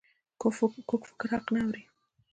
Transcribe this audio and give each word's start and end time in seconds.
کوږ 0.89 1.01
فکر 1.09 1.27
حق 1.33 1.45
نه 1.53 1.59
اوري 1.63 1.83